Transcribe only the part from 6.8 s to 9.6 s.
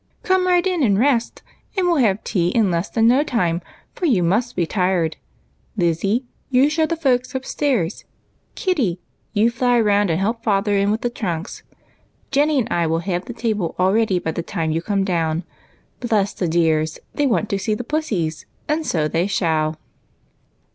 the folks upstairs; Kitty, you